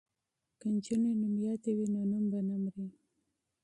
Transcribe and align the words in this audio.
که 0.59 0.65
نجونې 0.73 1.11
مشهورې 1.21 1.71
وي 1.77 1.87
نو 1.93 2.01
نوم 2.11 2.23
به 2.31 2.39
نه 2.47 2.55
مري. 2.63 2.87